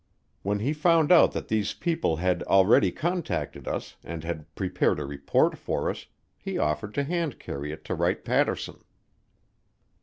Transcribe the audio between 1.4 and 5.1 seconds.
these people had already contacted us and had prepared a